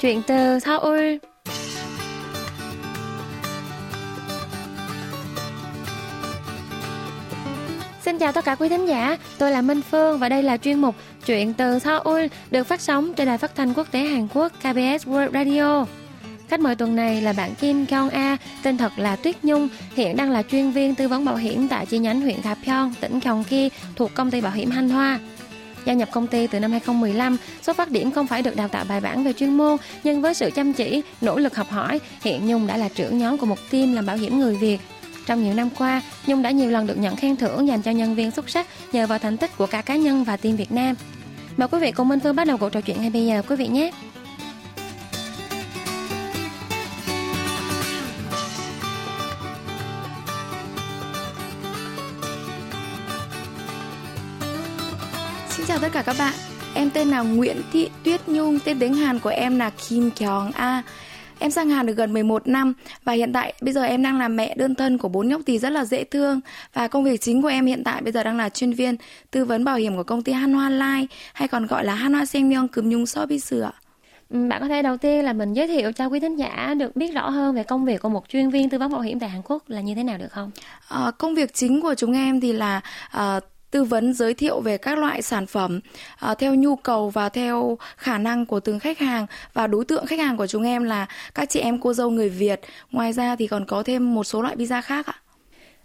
[0.00, 1.16] Chuyện từ Seoul
[8.04, 10.80] Xin chào tất cả quý thính giả, tôi là Minh Phương và đây là chuyên
[10.80, 10.94] mục
[11.26, 15.08] Chuyện từ Seoul được phát sóng trên đài phát thanh quốc tế Hàn Quốc KBS
[15.08, 15.86] World Radio.
[16.48, 20.16] Khách mời tuần này là bạn Kim Kyung A, tên thật là Tuyết Nhung, hiện
[20.16, 23.72] đang là chuyên viên tư vấn bảo hiểm tại chi nhánh huyện Gapyeong, tỉnh Gyeonggi
[23.96, 25.18] thuộc công ty bảo hiểm Hanh Hoa.
[25.88, 28.84] Gia nhập công ty từ năm 2015, xuất phát điểm không phải được đào tạo
[28.88, 32.46] bài bản về chuyên môn, nhưng với sự chăm chỉ, nỗ lực học hỏi, hiện
[32.46, 34.78] Nhung đã là trưởng nhóm của một team làm bảo hiểm người Việt.
[35.26, 38.14] Trong nhiều năm qua, Nhung đã nhiều lần được nhận khen thưởng dành cho nhân
[38.14, 40.94] viên xuất sắc nhờ vào thành tích của cả cá nhân và team Việt Nam.
[41.56, 43.56] Mời quý vị cùng Minh Phương bắt đầu cuộc trò chuyện ngay bây giờ quý
[43.56, 43.90] vị nhé.
[56.08, 56.34] Các bạn.
[56.74, 60.50] Em tên là Nguyễn Thị Tuyết Nhung, tên tiếng Hàn của em là Kim Kyung
[60.50, 60.82] A.
[61.38, 62.74] Em sang Hàn được gần 11 năm
[63.04, 65.58] và hiện tại bây giờ em đang là mẹ đơn thân của bốn nhóc tỳ
[65.58, 66.40] rất là dễ thương
[66.72, 68.96] và công việc chính của em hiện tại bây giờ đang là chuyên viên
[69.30, 72.68] tư vấn bảo hiểm của công ty Hanwha Life hay còn gọi là Hanwha Sengmyeong
[72.68, 73.70] Cừm Nhung Sobi Sửa.
[74.30, 76.96] Ừ, bạn có thể đầu tiên là mình giới thiệu cho quý thính giả được
[76.96, 79.28] biết rõ hơn về công việc của một chuyên viên tư vấn bảo hiểm tại
[79.28, 80.50] Hàn Quốc là như thế nào được không?
[80.88, 82.80] À, công việc chính của chúng em thì là
[83.16, 85.80] uh, tư vấn giới thiệu về các loại sản phẩm
[86.30, 90.06] uh, theo nhu cầu và theo khả năng của từng khách hàng và đối tượng
[90.06, 92.60] khách hàng của chúng em là các chị em cô dâu người Việt.
[92.90, 95.14] Ngoài ra thì còn có thêm một số loại visa khác ạ.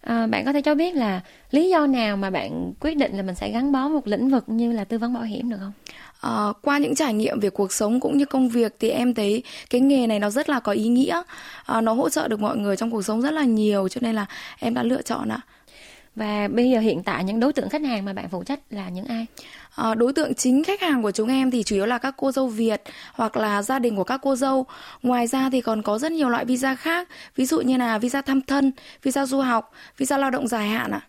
[0.02, 3.23] À, bạn có thể cho biết là lý do nào mà bạn quyết định là
[3.23, 5.72] mình sẽ gắn bó một lĩnh vực như là tư vấn bảo hiểm được không?
[6.22, 9.44] À, qua những trải nghiệm về cuộc sống cũng như công việc thì em thấy
[9.70, 11.22] cái nghề này nó rất là có ý nghĩa,
[11.66, 14.16] à, nó hỗ trợ được mọi người trong cuộc sống rất là nhiều cho nên
[14.16, 14.26] là
[14.59, 15.39] em đã lựa chọn ạ.
[16.16, 18.89] Và bây giờ hiện tại những đối tượng khách hàng mà bạn phụ trách là
[18.89, 19.25] những ai?
[19.75, 22.31] À, đối tượng chính khách hàng của chúng em thì chủ yếu là các cô
[22.31, 22.83] dâu Việt
[23.14, 24.66] hoặc là gia đình của các cô dâu.
[25.03, 28.21] Ngoài ra thì còn có rất nhiều loại visa khác, ví dụ như là visa
[28.21, 28.71] thăm thân,
[29.04, 31.02] visa du học, visa lao động dài hạn ạ.
[31.02, 31.08] À.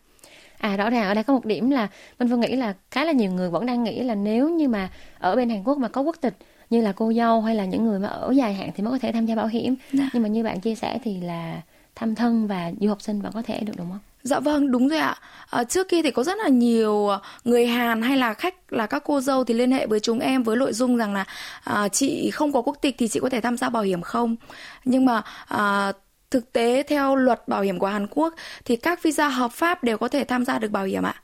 [0.59, 3.13] À rõ ràng ở đây có một điểm là Minh Phương nghĩ là khá là
[3.13, 6.01] nhiều người vẫn đang nghĩ là nếu như mà ở bên Hàn Quốc mà có
[6.01, 6.35] quốc tịch
[6.71, 8.99] như là cô dâu hay là những người mà ở dài hạn thì mới có
[8.99, 9.75] thể tham gia bảo hiểm.
[9.93, 10.11] Dạ.
[10.13, 11.61] Nhưng mà như bạn chia sẻ thì là
[11.95, 14.01] thăm thân và du học sinh vẫn có thể được đúng không?
[14.25, 15.17] Dạ vâng, đúng rồi ạ.
[15.51, 18.87] À, trước kia thì có rất là nhiều à, người Hàn hay là khách là
[18.87, 21.25] các cô dâu thì liên hệ với chúng em với nội dung rằng là
[21.65, 24.37] à, chị không có quốc tịch thì chị có thể tham gia bảo hiểm không.
[24.85, 25.93] Nhưng mà à,
[26.31, 29.99] thực tế theo luật bảo hiểm của Hàn Quốc thì các visa hợp pháp đều
[29.99, 31.15] có thể tham gia được bảo hiểm ạ.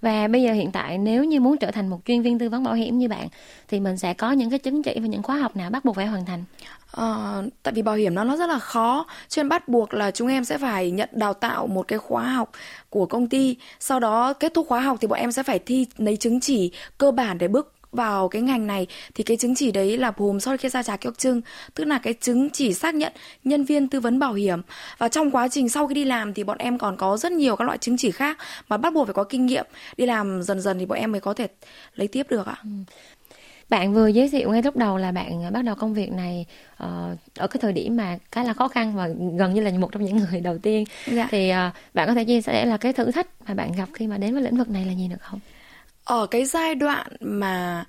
[0.00, 2.64] Và bây giờ hiện tại nếu như muốn trở thành một chuyên viên tư vấn
[2.64, 3.28] bảo hiểm như bạn
[3.68, 5.96] thì mình sẽ có những cái chứng chỉ và những khóa học nào bắt buộc
[5.96, 6.44] phải hoàn thành?
[6.92, 10.10] À, tại vì bảo hiểm nó nó rất là khó cho nên bắt buộc là
[10.10, 12.50] chúng em sẽ phải nhận đào tạo một cái khóa học
[12.90, 15.86] của công ty sau đó kết thúc khóa học thì bọn em sẽ phải thi
[15.96, 19.72] lấy chứng chỉ cơ bản để bước vào cái ngành này thì cái chứng chỉ
[19.72, 21.40] đấy là gồm sau khi ra trả kiệu trưng
[21.74, 23.12] tức là cái chứng chỉ xác nhận
[23.44, 24.62] nhân viên tư vấn bảo hiểm
[24.98, 27.56] và trong quá trình sau khi đi làm thì bọn em còn có rất nhiều
[27.56, 30.60] các loại chứng chỉ khác mà bắt buộc phải có kinh nghiệm đi làm dần
[30.60, 31.48] dần thì bọn em mới có thể
[31.94, 32.56] lấy tiếp được ạ.
[32.62, 32.70] Ừ.
[33.68, 36.46] Bạn vừa giới thiệu ngay lúc đầu là bạn bắt đầu công việc này
[36.82, 36.88] uh,
[37.36, 39.08] ở cái thời điểm mà khá là khó khăn và
[39.38, 40.84] gần như là một trong những người đầu tiên.
[41.06, 41.28] Dạ.
[41.30, 44.06] Thì uh, bạn có thể chia sẻ là cái thử thách mà bạn gặp khi
[44.06, 45.40] mà đến với lĩnh vực này là gì được không?
[46.10, 47.84] Ở cái giai đoạn mà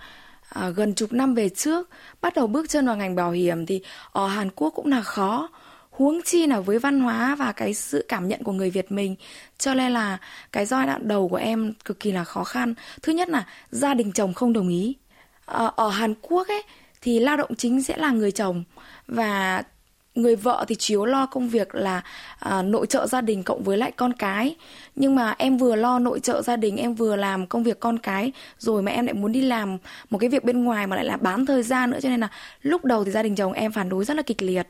[0.50, 1.90] à, gần chục năm về trước
[2.22, 5.50] bắt đầu bước chân vào ngành bảo hiểm thì ở Hàn Quốc cũng là khó.
[5.90, 9.16] Huống chi là với văn hóa và cái sự cảm nhận của người Việt mình
[9.58, 10.18] cho nên là
[10.52, 12.74] cái giai đoạn đầu của em cực kỳ là khó khăn.
[13.02, 14.96] Thứ nhất là gia đình chồng không đồng ý.
[15.46, 16.64] À, ở Hàn Quốc ấy
[17.02, 18.64] thì lao động chính sẽ là người chồng
[19.08, 19.64] và
[20.16, 22.02] người vợ thì chủ yếu lo công việc là
[22.40, 24.56] à, nội trợ gia đình cộng với lại con cái.
[24.96, 28.00] Nhưng mà em vừa lo nội trợ gia đình em vừa làm công việc con
[28.00, 29.78] cái rồi mà em lại muốn đi làm
[30.10, 32.00] một cái việc bên ngoài mà lại là bán thời gian nữa.
[32.02, 32.28] Cho nên là
[32.62, 34.68] lúc đầu thì gia đình chồng em phản đối rất là kịch liệt.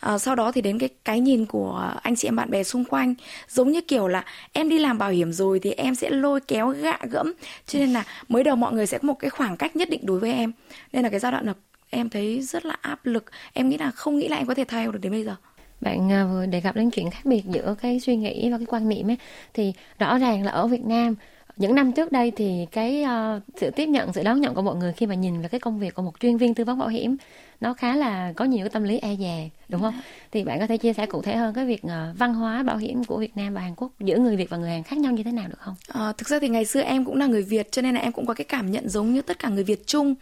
[0.00, 2.84] À, sau đó thì đến cái cái nhìn của anh chị em bạn bè xung
[2.84, 3.14] quanh
[3.48, 6.68] giống như kiểu là em đi làm bảo hiểm rồi thì em sẽ lôi kéo
[6.68, 7.32] gạ gẫm.
[7.66, 10.06] Cho nên là mới đầu mọi người sẽ có một cái khoảng cách nhất định
[10.06, 10.52] đối với em.
[10.92, 11.52] Nên là cái giai đoạn là
[11.96, 13.24] em thấy rất là áp lực.
[13.52, 15.36] Em nghĩ là không nghĩ là em có thể thay được đến bây giờ.
[15.80, 18.66] Bạn à, vừa đề cập đến chuyện khác biệt giữa cái suy nghĩ và cái
[18.66, 19.16] quan niệm ấy
[19.54, 21.14] thì rõ ràng là ở Việt Nam
[21.56, 24.76] những năm trước đây thì cái uh, sự tiếp nhận sự đón nhận của mọi
[24.76, 26.88] người khi mà nhìn vào cái công việc của một chuyên viên tư vấn bảo
[26.88, 27.16] hiểm
[27.60, 30.00] nó khá là có nhiều cái tâm lý e dè đúng không?
[30.32, 32.76] Thì bạn có thể chia sẻ cụ thể hơn cái việc uh, văn hóa bảo
[32.76, 35.12] hiểm của Việt Nam và Hàn Quốc giữa người Việt và người Hàn khác nhau
[35.12, 35.74] như thế nào được không?
[35.88, 38.12] À, thực ra thì ngày xưa em cũng là người Việt cho nên là em
[38.12, 40.14] cũng có cái cảm nhận giống như tất cả người Việt chung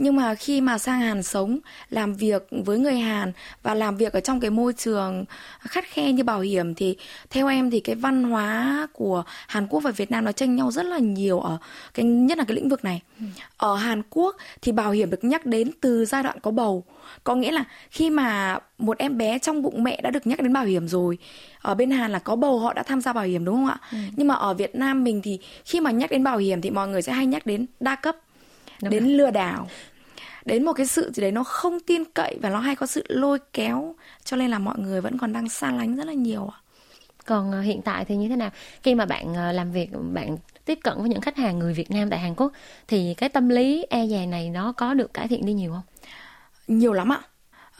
[0.00, 1.58] nhưng mà khi mà sang Hàn sống
[1.90, 3.32] làm việc với người Hàn
[3.62, 5.24] và làm việc ở trong cái môi trường
[5.60, 6.96] khắt khe như bảo hiểm thì
[7.30, 10.70] theo em thì cái văn hóa của Hàn Quốc và Việt Nam nó tranh nhau
[10.70, 11.58] rất là nhiều ở
[11.94, 13.02] cái nhất là cái lĩnh vực này.
[13.18, 13.24] Ừ.
[13.56, 16.84] Ở Hàn Quốc thì bảo hiểm được nhắc đến từ giai đoạn có bầu bầu
[17.24, 20.52] có nghĩa là khi mà một em bé trong bụng mẹ đã được nhắc đến
[20.52, 21.18] bảo hiểm rồi
[21.60, 23.78] ở bên Hàn là có bầu họ đã tham gia bảo hiểm đúng không ạ
[23.92, 23.98] ừ.
[24.16, 26.88] nhưng mà ở Việt Nam mình thì khi mà nhắc đến bảo hiểm thì mọi
[26.88, 28.16] người sẽ hay nhắc đến đa cấp
[28.82, 29.12] đúng đến rồi.
[29.12, 29.68] lừa đảo
[30.44, 33.04] đến một cái sự gì đấy nó không tin cậy và nó hay có sự
[33.08, 33.94] lôi kéo
[34.24, 36.58] cho nên là mọi người vẫn còn đang xa lánh rất là nhiều ạ
[37.26, 38.50] còn uh, hiện tại thì như thế nào
[38.82, 41.90] khi mà bạn uh, làm việc bạn tiếp cận với những khách hàng người Việt
[41.90, 42.52] Nam tại Hàn Quốc
[42.88, 45.82] thì cái tâm lý e dè này nó có được cải thiện đi nhiều không?
[46.68, 47.20] Nhiều lắm ạ.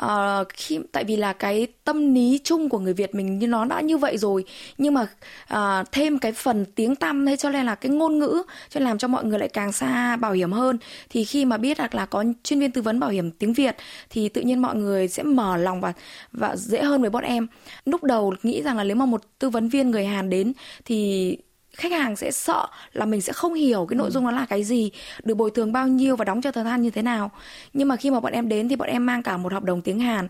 [0.04, 3.64] Uh, khi tại vì là cái tâm lý chung của người Việt mình như nó
[3.64, 4.44] đã như vậy rồi
[4.78, 5.06] nhưng mà
[5.54, 8.98] uh, thêm cái phần tiếng tăm hay cho nên là cái ngôn ngữ cho làm
[8.98, 10.78] cho mọi người lại càng xa bảo hiểm hơn.
[11.10, 13.76] Thì khi mà biết là, là có chuyên viên tư vấn bảo hiểm tiếng Việt
[14.10, 15.92] thì tự nhiên mọi người sẽ mở lòng và
[16.32, 17.46] và dễ hơn với bọn em.
[17.84, 20.52] Lúc đầu nghĩ rằng là nếu mà một tư vấn viên người Hàn đến
[20.84, 21.36] thì
[21.72, 24.10] khách hàng sẽ sợ là mình sẽ không hiểu cái nội ừ.
[24.10, 24.90] dung nó là cái gì
[25.24, 27.30] được bồi thường bao nhiêu và đóng cho thời gian như thế nào
[27.72, 29.82] nhưng mà khi mà bọn em đến thì bọn em mang cả một hợp đồng
[29.82, 30.28] tiếng hàn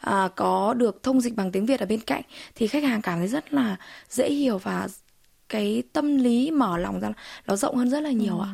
[0.00, 2.22] à, có được thông dịch bằng tiếng việt ở bên cạnh
[2.54, 3.76] thì khách hàng cảm thấy rất là
[4.08, 4.88] dễ hiểu và
[5.48, 7.08] cái tâm lý mở lòng ra
[7.46, 8.44] nó rộng hơn rất là nhiều ừ.
[8.44, 8.52] ạ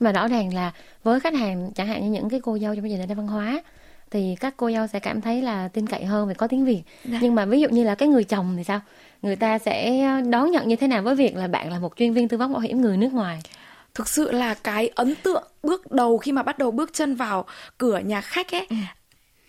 [0.00, 2.90] mà rõ ràng là với khách hàng chẳng hạn như những cái cô dâu trong
[2.90, 3.62] gia đình văn hóa
[4.10, 6.82] thì các cô dâu sẽ cảm thấy là tin cậy hơn vì có tiếng Việt.
[7.04, 7.18] Dạ.
[7.22, 8.80] Nhưng mà ví dụ như là cái người chồng thì sao?
[9.22, 12.12] Người ta sẽ đón nhận như thế nào với việc là bạn là một chuyên
[12.12, 13.40] viên tư vấn bảo hiểm người nước ngoài?
[13.94, 17.44] Thực sự là cái ấn tượng bước đầu khi mà bắt đầu bước chân vào
[17.78, 18.76] cửa nhà khách ấy, ừ.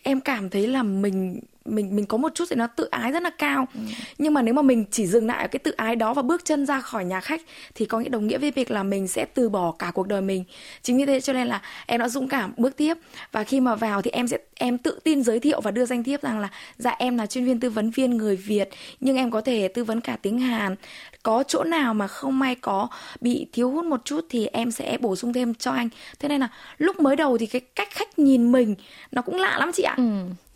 [0.03, 3.23] em cảm thấy là mình mình mình có một chút gì nó tự ái rất
[3.23, 3.67] là cao.
[3.73, 3.79] Ừ.
[4.17, 6.45] nhưng mà nếu mà mình chỉ dừng lại ở cái tự ái đó và bước
[6.45, 7.41] chân ra khỏi nhà khách
[7.75, 10.21] thì có nghĩa đồng nghĩa với việc là mình sẽ từ bỏ cả cuộc đời
[10.21, 10.43] mình.
[10.81, 12.97] Chính vì thế cho nên là em đã dũng cảm bước tiếp.
[13.31, 16.03] Và khi mà vào thì em sẽ em tự tin giới thiệu và đưa danh
[16.03, 19.31] thiếp rằng là dạ em là chuyên viên tư vấn viên người Việt nhưng em
[19.31, 20.75] có thể tư vấn cả tiếng Hàn.
[21.23, 22.87] Có chỗ nào mà không may có
[23.21, 25.89] bị thiếu hút một chút thì em sẽ bổ sung thêm cho anh.
[26.19, 26.47] Thế nên là
[26.77, 28.75] lúc mới đầu thì cái cách khách nhìn mình
[29.11, 29.93] nó cũng lạ lắm chị ạ.
[29.97, 30.03] Ừ.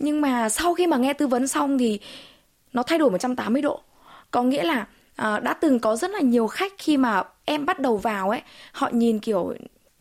[0.02, 2.00] nhưng mà sau khi mà nghe tư vấn xong thì
[2.74, 3.82] nó thay đổi 180 độ.
[4.32, 7.80] Có nghĩa là à, đã từng có rất là nhiều khách khi mà em bắt
[7.80, 9.54] đầu vào ấy họ nhìn kiểu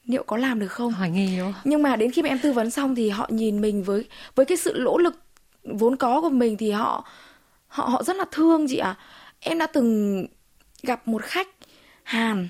[0.05, 0.93] liệu có làm được không?
[0.93, 3.83] Hỏi nhiều nhưng mà đến khi mà em tư vấn xong thì họ nhìn mình
[3.83, 4.05] với
[4.35, 5.15] với cái sự nỗ lực
[5.65, 7.09] vốn có của mình thì họ
[7.67, 8.97] họ họ rất là thương chị ạ.
[8.99, 9.01] À.
[9.41, 10.27] em đã từng
[10.83, 11.49] gặp một khách
[12.03, 12.49] Hàn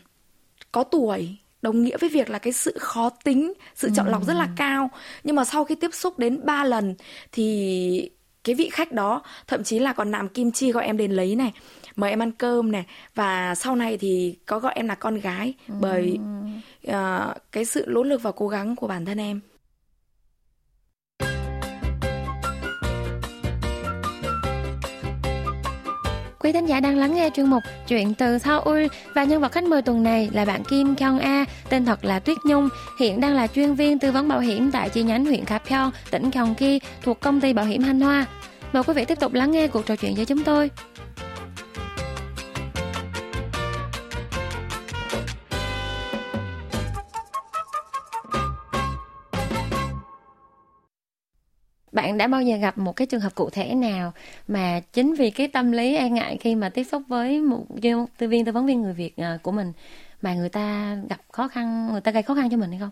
[0.72, 4.34] có tuổi đồng nghĩa với việc là cái sự khó tính, sự chọn lọc rất
[4.34, 4.90] là cao.
[5.24, 6.94] Nhưng mà sau khi tiếp xúc đến 3 lần
[7.32, 8.10] thì
[8.44, 11.36] cái vị khách đó thậm chí là còn làm kim chi gọi em đến lấy
[11.36, 11.52] này
[11.96, 12.84] mời em ăn cơm này
[13.14, 15.54] và sau này thì có gọi em là con gái.
[15.80, 16.18] Bởi
[16.88, 16.94] uh,
[17.52, 19.40] cái sự nỗ lực và cố gắng của bản thân em
[26.50, 29.64] Quý thính giả đang lắng nghe chuyên mục Chuyện từ Seoul và nhân vật khách
[29.64, 32.68] mời tuần này là bạn Kim Kyung A, tên thật là Tuyết Nhung,
[33.00, 36.30] hiện đang là chuyên viên tư vấn bảo hiểm tại chi nhánh huyện Gapyeong, tỉnh
[36.30, 38.04] Gyeonggi thuộc công ty bảo hiểm Hanwha.
[38.04, 38.26] Hoa.
[38.72, 40.70] Mời quý vị tiếp tục lắng nghe cuộc trò chuyện với chúng tôi.
[52.10, 54.12] Bạn đã bao giờ gặp một cái trường hợp cụ thể nào
[54.48, 57.66] mà chính vì cái tâm lý e ngại khi mà tiếp xúc với một
[58.18, 59.72] tư viên, tư vấn viên người Việt ờ, của mình
[60.22, 62.90] mà người ta gặp khó khăn, người ta gây khó khăn cho mình hay không?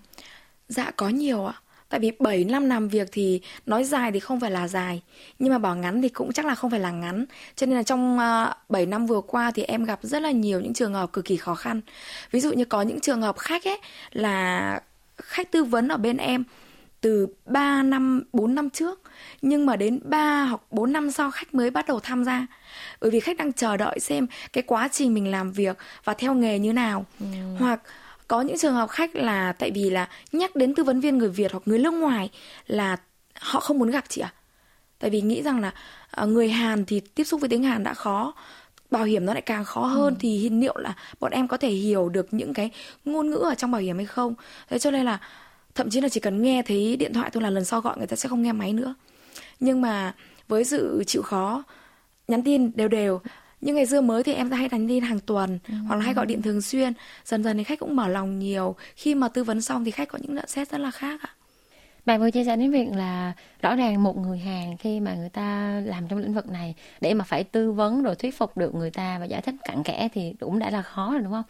[0.68, 1.54] Dạ có nhiều ạ.
[1.88, 5.02] Tại vì 7 năm làm việc thì nói dài thì không phải là dài,
[5.38, 7.24] Nhưng mà bảo ngắn thì cũng chắc là không phải là ngắn
[7.56, 10.60] Cho nên là trong ờ, 7 năm vừa qua thì em gặp rất là nhiều
[10.60, 11.80] những trường hợp cực kỳ khó khăn
[12.30, 13.78] Ví dụ như có những trường hợp khách ấy,
[14.12, 14.80] là
[15.16, 16.44] khách tư vấn ở bên em
[17.00, 19.02] từ 3 năm, 4 năm trước
[19.42, 22.46] Nhưng mà đến 3 hoặc 4 năm sau khách mới bắt đầu tham gia
[23.00, 26.34] Bởi vì khách đang chờ đợi xem cái quá trình mình làm việc và theo
[26.34, 27.26] nghề như nào ừ.
[27.58, 27.80] Hoặc
[28.28, 31.28] có những trường hợp khách là tại vì là nhắc đến tư vấn viên người
[31.28, 32.30] Việt hoặc người nước ngoài
[32.66, 32.96] là
[33.40, 34.32] họ không muốn gặp chị ạ.
[34.34, 34.36] À?
[34.98, 35.72] Tại vì nghĩ rằng là
[36.10, 38.34] à, người Hàn thì tiếp xúc với tiếng Hàn đã khó
[38.90, 40.18] bảo hiểm nó lại càng khó hơn ừ.
[40.20, 42.70] thì liệu là bọn em có thể hiểu được những cái
[43.04, 44.34] ngôn ngữ ở trong bảo hiểm hay không
[44.70, 45.18] thế cho nên là
[45.78, 48.06] thậm chí là chỉ cần nghe thấy điện thoại thôi là lần sau gọi người
[48.06, 48.94] ta sẽ không nghe máy nữa.
[49.60, 50.14] Nhưng mà
[50.48, 51.64] với sự chịu khó
[52.28, 53.20] nhắn tin đều đều.
[53.60, 55.74] Nhưng ngày xưa mới thì em hay nhắn tin hàng tuần ừ.
[55.88, 56.92] hoặc là hay gọi điện thường xuyên.
[57.24, 58.76] Dần dần thì khách cũng mở lòng nhiều.
[58.96, 61.30] Khi mà tư vấn xong thì khách có những nhận xét rất là khác ạ
[62.08, 65.28] bạn vừa chia sẻ đến việc là rõ ràng một người hàng khi mà người
[65.28, 68.74] ta làm trong lĩnh vực này để mà phải tư vấn rồi thuyết phục được
[68.74, 71.42] người ta và giải thích cặn kẽ thì cũng đã là khó rồi đúng không?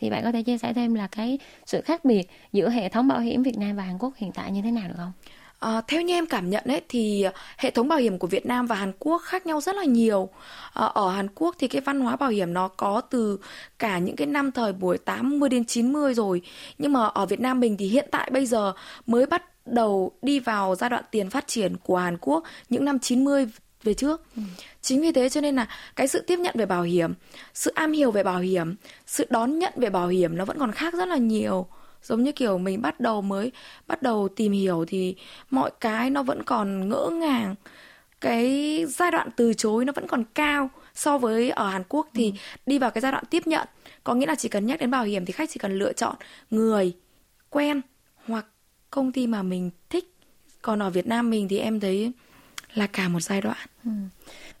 [0.00, 3.08] Thì bạn có thể chia sẻ thêm là cái sự khác biệt giữa hệ thống
[3.08, 5.12] bảo hiểm Việt Nam và Hàn Quốc hiện tại như thế nào được không?
[5.58, 7.26] À, theo như em cảm nhận ấy thì
[7.58, 10.28] hệ thống bảo hiểm của Việt Nam và Hàn Quốc khác nhau rất là nhiều.
[10.72, 13.38] À, ở Hàn Quốc thì cái văn hóa bảo hiểm nó có từ
[13.78, 16.42] cả những cái năm thời buổi 80 đến 90 rồi.
[16.78, 18.72] Nhưng mà ở Việt Nam mình thì hiện tại bây giờ
[19.06, 22.98] mới bắt đầu đi vào giai đoạn tiền phát triển của Hàn Quốc những năm
[22.98, 23.46] 90
[23.82, 24.22] về trước.
[24.36, 24.42] Ừ.
[24.80, 27.14] Chính vì thế cho nên là cái sự tiếp nhận về bảo hiểm,
[27.54, 28.74] sự am hiểu về bảo hiểm,
[29.06, 31.66] sự đón nhận về bảo hiểm nó vẫn còn khác rất là nhiều
[32.04, 33.52] giống như kiểu mình bắt đầu mới
[33.86, 35.16] bắt đầu tìm hiểu thì
[35.50, 37.54] mọi cái nó vẫn còn ngỡ ngàng
[38.20, 42.30] cái giai đoạn từ chối nó vẫn còn cao so với ở Hàn Quốc thì
[42.30, 42.36] ừ.
[42.66, 43.68] đi vào cái giai đoạn tiếp nhận
[44.04, 46.16] có nghĩa là chỉ cần nhắc đến bảo hiểm thì khách chỉ cần lựa chọn
[46.50, 46.92] người
[47.50, 47.80] quen
[48.26, 48.46] hoặc
[48.94, 50.14] công ty mà mình thích
[50.62, 52.12] còn ở Việt Nam mình thì em thấy
[52.74, 53.56] là cả một giai đoạn.
[53.84, 53.90] Ừ.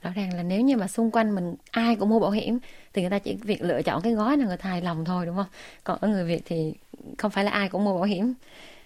[0.02, 2.58] rõ ràng là nếu như mà xung quanh mình ai cũng mua bảo hiểm
[2.92, 5.26] thì người ta chỉ việc lựa chọn cái gói nào người ta hài lòng thôi
[5.26, 5.46] đúng không?
[5.84, 6.74] Còn ở người việt thì
[7.18, 8.34] không phải là ai cũng mua bảo hiểm.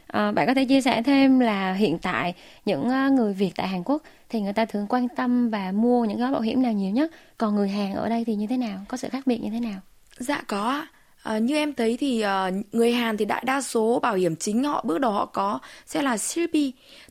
[0.07, 3.83] À, bạn có thể chia sẻ thêm là hiện tại những người việt tại hàn
[3.85, 6.91] quốc thì người ta thường quan tâm và mua những gói bảo hiểm nào nhiều
[6.91, 7.11] nhất?
[7.39, 8.81] Còn người hàn ở đây thì như thế nào?
[8.89, 9.81] Có sự khác biệt như thế nào?
[10.19, 10.87] Dạ có
[11.23, 14.65] À, như em thấy thì uh, người Hàn thì đại đa số bảo hiểm chính
[14.65, 16.55] họ bước đầu họ có sẽ là CP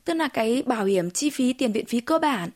[0.04, 2.50] tức là cái bảo hiểm chi phí tiền viện phí cơ bản.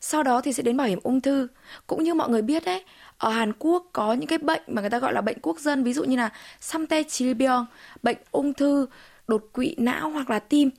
[0.00, 1.48] Sau đó thì sẽ đến bảo hiểm ung thư.
[1.86, 2.84] Cũng như mọi người biết đấy,
[3.18, 5.84] ở Hàn Quốc có những cái bệnh mà người ta gọi là bệnh quốc dân
[5.84, 6.30] ví dụ như là
[6.60, 7.66] samte chilbyong,
[8.02, 8.86] bệnh ung thư,
[9.28, 10.70] đột quỵ não hoặc là tim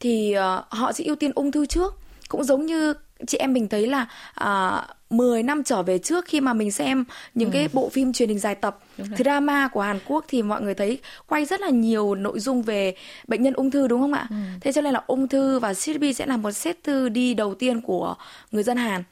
[0.00, 2.01] thì uh, họ sẽ ưu tiên ung thư trước.
[2.32, 2.94] Cũng giống như
[3.26, 4.06] chị em mình thấy là
[4.44, 7.52] uh, 10 năm trở về trước khi mà mình xem những ừ.
[7.52, 8.78] cái bộ phim truyền hình dài tập
[9.18, 12.94] drama của Hàn Quốc thì mọi người thấy quay rất là nhiều nội dung về
[13.28, 14.26] bệnh nhân ung thư đúng không ạ?
[14.30, 14.36] Ừ.
[14.60, 17.54] Thế cho nên là ung thư và CRP sẽ là một set thư đi đầu
[17.54, 18.14] tiên của
[18.52, 19.02] người dân Hàn.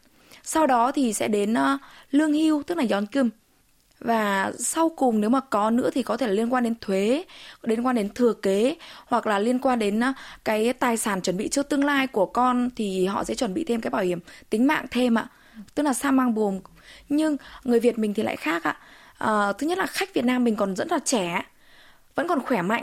[0.43, 3.29] Sau đó thì sẽ đến uh, lương hưu tức là yeonkum
[4.01, 7.25] và sau cùng nếu mà có nữa thì có thể là liên quan đến thuế
[7.63, 8.77] liên quan đến thừa kế
[9.07, 10.05] hoặc là liên quan đến uh,
[10.45, 13.65] cái tài sản chuẩn bị cho tương lai của con thì họ sẽ chuẩn bị
[13.65, 14.19] thêm cái bảo hiểm
[14.51, 15.27] tính mạng thêm ạ.
[15.75, 16.61] Tức là sa mang buồm.
[17.09, 18.77] Nhưng người Việt mình thì lại khác ạ.
[19.19, 21.43] À, thứ nhất là khách Việt Nam mình còn rất là trẻ
[22.15, 22.83] vẫn còn khỏe mạnh.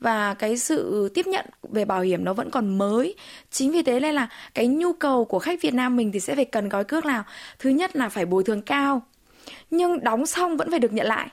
[0.00, 3.14] Và cái sự tiếp nhận về bảo hiểm nó vẫn còn mới.
[3.50, 6.34] Chính vì thế nên là cái nhu cầu của khách Việt Nam mình thì sẽ
[6.34, 7.24] phải cần gói cước nào.
[7.58, 9.02] Thứ nhất là phải bồi thường cao
[9.70, 11.28] nhưng đóng xong vẫn phải được nhận lại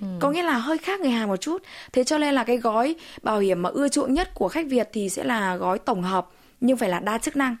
[0.00, 0.06] Ừ.
[0.20, 2.94] có nghĩa là hơi khác người Hàn một chút thế cho nên là cái gói
[3.22, 6.28] bảo hiểm mà ưa chuộng nhất của khách Việt thì sẽ là gói tổng hợp
[6.60, 7.56] nhưng phải là đa chức năng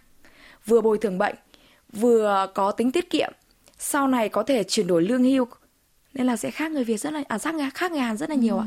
[0.66, 1.34] vừa bồi thường bệnh
[1.92, 3.32] vừa có tính tiết kiệm
[3.78, 5.46] sau này có thể chuyển đổi lương hưu
[6.14, 8.36] nên là sẽ khác người Việt rất là à khác khác người Hàn rất là
[8.36, 8.62] nhiều ừ.
[8.62, 8.66] ạ.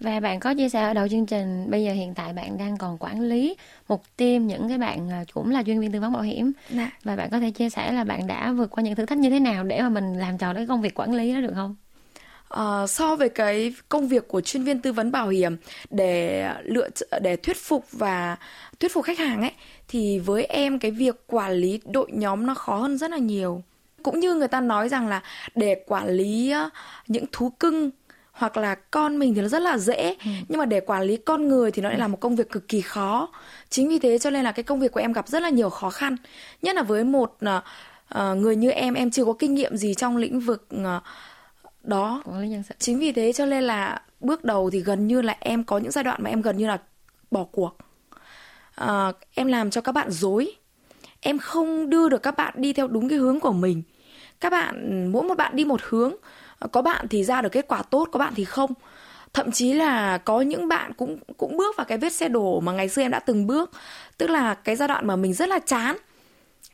[0.00, 2.76] Và bạn có chia sẻ ở đầu chương trình bây giờ hiện tại bạn đang
[2.76, 3.56] còn quản lý
[3.88, 6.90] một team những cái bạn à, cũng là chuyên viên tư vấn bảo hiểm dạ.
[7.04, 9.30] và bạn có thể chia sẻ là bạn đã vượt qua những thử thách như
[9.30, 11.76] thế nào để mà mình làm tròn cái công việc quản lý đó được không?
[12.54, 15.56] Uh, so với cái công việc của chuyên viên tư vấn bảo hiểm
[15.90, 16.88] để lựa
[17.22, 18.36] để thuyết phục và
[18.80, 19.52] thuyết phục khách hàng ấy
[19.88, 23.62] thì với em cái việc quản lý đội nhóm nó khó hơn rất là nhiều
[24.02, 25.22] cũng như người ta nói rằng là
[25.54, 26.54] để quản lý
[27.08, 27.90] những thú cưng
[28.36, 30.16] hoặc là con mình thì nó rất là dễ.
[30.24, 30.30] Ừ.
[30.48, 32.68] nhưng mà để quản lý con người thì nó lại là một công việc cực
[32.68, 33.28] kỳ khó.
[33.68, 35.70] Chính vì thế cho nên là cái công việc của em gặp rất là nhiều
[35.70, 36.16] khó khăn.
[36.62, 40.16] Nhất là với một uh, người như em em chưa có kinh nghiệm gì trong
[40.16, 41.02] lĩnh vực uh,
[41.82, 42.22] đó.
[42.78, 45.92] Chính vì thế cho nên là bước đầu thì gần như là em có những
[45.92, 46.78] giai đoạn mà em gần như là
[47.30, 47.76] bỏ cuộc.
[48.84, 50.52] Uh, em làm cho các bạn dối.
[51.20, 53.82] Em không đưa được các bạn đi theo đúng cái hướng của mình.
[54.40, 56.14] Các bạn mỗi một bạn đi một hướng
[56.72, 58.72] có bạn thì ra được kết quả tốt, có bạn thì không.
[59.32, 62.72] Thậm chí là có những bạn cũng cũng bước vào cái vết xe đổ mà
[62.72, 63.70] ngày xưa em đã từng bước.
[64.18, 65.96] Tức là cái giai đoạn mà mình rất là chán.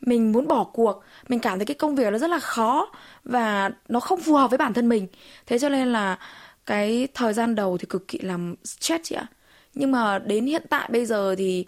[0.01, 1.03] Mình muốn bỏ cuộc.
[1.27, 2.91] Mình cảm thấy cái công việc nó rất là khó
[3.23, 5.07] và nó không phù hợp với bản thân mình.
[5.47, 6.17] Thế cho nên là
[6.65, 9.25] cái thời gian đầu thì cực kỳ làm stress chị ạ.
[9.73, 11.65] Nhưng mà đến hiện tại bây giờ thì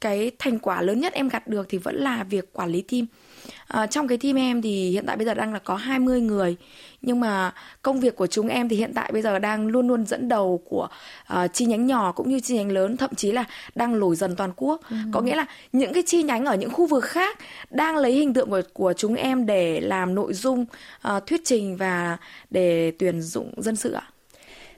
[0.00, 3.06] cái thành quả lớn nhất em gặt được thì vẫn là việc quản lý team.
[3.66, 6.56] À, trong cái team em thì hiện tại bây giờ đang là có 20 người
[7.02, 10.06] nhưng mà công việc của chúng em thì hiện tại bây giờ đang luôn luôn
[10.06, 10.88] dẫn đầu của
[11.34, 14.36] uh, chi nhánh nhỏ cũng như chi nhánh lớn thậm chí là đang nổi dần
[14.36, 14.80] toàn quốc.
[14.90, 14.96] Ừ.
[15.12, 17.38] có nghĩa là những cái chi nhánh ở những khu vực khác
[17.70, 20.66] đang lấy hình tượng của, của chúng em để làm nội dung
[21.08, 22.16] uh, thuyết trình và
[22.50, 24.08] để tuyển dụng dân sự ạ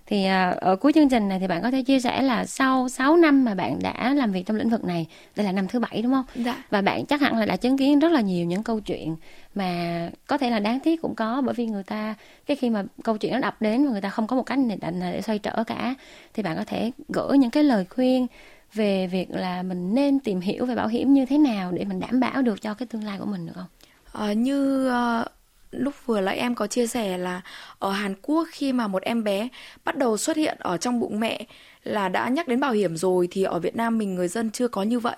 [0.06, 2.88] thì à, ở cuối chương trình này thì bạn có thể chia sẻ là sau
[2.88, 5.80] 6 năm mà bạn đã làm việc trong lĩnh vực này đây là năm thứ
[5.80, 6.64] bảy đúng không dạ.
[6.70, 9.16] và bạn chắc hẳn là đã chứng kiến rất là nhiều những câu chuyện
[9.54, 12.14] mà có thể là đáng tiếc cũng có bởi vì người ta
[12.46, 14.58] cái khi mà câu chuyện nó đập đến mà người ta không có một cách
[14.80, 15.94] định để xoay trở cả
[16.34, 18.26] thì bạn có thể gửi những cái lời khuyên
[18.74, 22.00] về việc là mình nên tìm hiểu về bảo hiểm như thế nào để mình
[22.00, 23.66] đảm bảo được cho cái tương lai của mình được không
[24.12, 25.26] à, như uh,
[25.70, 27.40] lúc vừa nãy em có chia sẻ là
[27.78, 29.48] ở Hàn Quốc khi mà một em bé
[29.84, 31.46] bắt đầu xuất hiện ở trong bụng mẹ
[31.84, 34.68] là đã nhắc đến bảo hiểm rồi thì ở Việt Nam mình người dân chưa
[34.68, 35.16] có như vậy.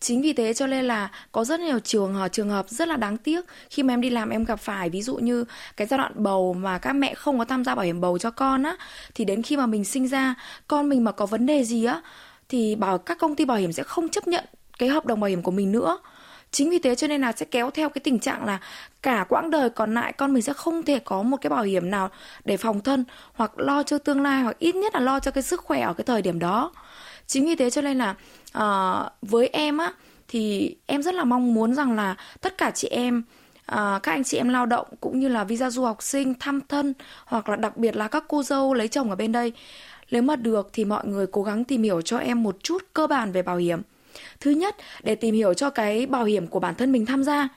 [0.00, 2.96] Chính vì thế cho nên là có rất nhiều trường hợp trường hợp rất là
[2.96, 5.44] đáng tiếc khi mà em đi làm em gặp phải ví dụ như
[5.76, 8.30] cái giai đoạn bầu mà các mẹ không có tham gia bảo hiểm bầu cho
[8.30, 8.76] con á,
[9.14, 10.34] thì đến khi mà mình sinh ra,
[10.68, 12.02] con mình mà có vấn đề gì á,
[12.48, 14.44] thì bảo các công ty bảo hiểm sẽ không chấp nhận
[14.78, 15.98] cái hợp đồng bảo hiểm của mình nữa
[16.56, 18.58] chính vì thế cho nên là sẽ kéo theo cái tình trạng là
[19.02, 21.90] cả quãng đời còn lại con mình sẽ không thể có một cái bảo hiểm
[21.90, 22.10] nào
[22.44, 25.42] để phòng thân hoặc lo cho tương lai hoặc ít nhất là lo cho cái
[25.42, 26.72] sức khỏe ở cái thời điểm đó.
[27.26, 28.14] Chính vì thế cho nên là
[28.58, 29.92] uh, với em á
[30.28, 33.22] thì em rất là mong muốn rằng là tất cả chị em
[33.72, 36.60] uh, các anh chị em lao động cũng như là visa du học sinh thăm
[36.68, 36.94] thân
[37.24, 39.52] hoặc là đặc biệt là các cô dâu lấy chồng ở bên đây
[40.10, 43.06] nếu mà được thì mọi người cố gắng tìm hiểu cho em một chút cơ
[43.06, 43.82] bản về bảo hiểm
[44.40, 47.48] thứ nhất, để tìm hiểu cho cái bảo hiểm của bản thân mình tham gia.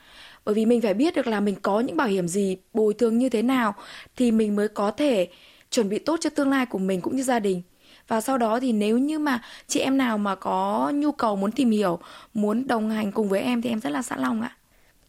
[0.45, 3.17] Bởi vì mình phải biết được là mình có những bảo hiểm gì, bồi thường
[3.17, 3.73] như thế nào,
[4.15, 5.27] thì mình mới có thể
[5.71, 7.61] chuẩn bị tốt cho tương lai của mình cũng như gia đình.
[8.07, 11.51] Và sau đó thì nếu như mà chị em nào mà có nhu cầu muốn
[11.51, 11.99] tìm hiểu,
[12.33, 14.55] muốn đồng hành cùng với em thì em rất là sẵn lòng ạ.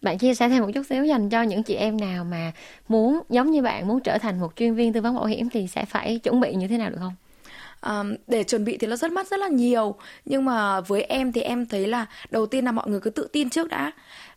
[0.02, 2.52] Bạn chia sẻ thêm một chút xíu dành cho những chị em nào mà
[2.88, 5.66] muốn, giống như bạn, muốn trở thành một chuyên viên tư vấn bảo hiểm thì
[5.66, 7.14] sẽ phải chuẩn bị như thế nào được không?
[7.86, 9.94] Um, để chuẩn bị thì nó rất mất rất là nhiều.
[10.24, 13.28] Nhưng mà với em thì em thấy là đầu tiên là mọi người cứ tự
[13.32, 13.92] tin trước đã.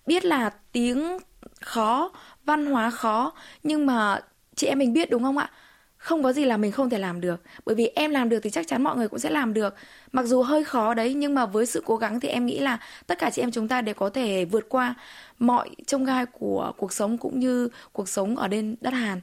[0.05, 1.17] Biết là tiếng
[1.62, 2.12] khó
[2.45, 3.33] văn hóa khó
[3.63, 4.19] nhưng mà
[4.55, 5.51] chị em mình biết đúng không ạ?
[5.97, 7.41] Không có gì là mình không thể làm được.
[7.65, 9.75] Bởi vì em làm được thì chắc chắn mọi người cũng sẽ làm được.
[10.12, 12.77] Mặc dù hơi khó đấy nhưng mà với sự cố gắng thì em nghĩ là
[13.07, 14.95] tất cả chị em chúng ta đều có thể vượt qua
[15.39, 19.21] mọi trông gai của cuộc sống cũng như cuộc sống ở bên đất Hàn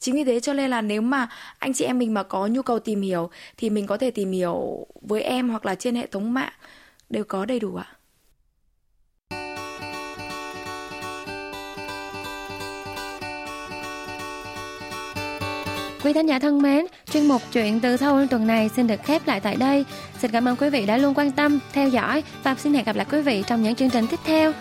[0.00, 1.28] chính vì thế cho nên là nếu mà
[1.58, 4.32] anh chị em mình mà có nhu cầu tìm hiểu thì mình có thể tìm
[4.32, 6.52] hiểu với em hoặc là trên hệ thống mạng
[7.10, 7.86] đều có đầy đủ ạ
[16.04, 19.26] Quý thính giả thân mến, chuyên mục chuyện từ Seoul tuần này xin được khép
[19.26, 19.84] lại tại đây.
[20.18, 22.96] Xin cảm ơn quý vị đã luôn quan tâm, theo dõi và xin hẹn gặp
[22.96, 24.52] lại quý vị trong những chương trình tiếp theo.